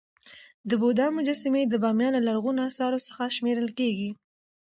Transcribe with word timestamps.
د 0.69 0.71
بودا 0.81 1.07
مجسمي 1.17 1.63
د 1.67 1.73
بامیان 1.83 2.13
له 2.15 2.21
لرغونو 2.27 2.59
اثارو 2.69 2.99
څخه 3.07 3.23
شمېرل 3.35 3.69
کيږي. 3.79 4.09